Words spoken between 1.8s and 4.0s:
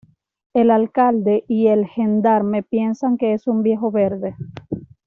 gendarme piensan que es un viejo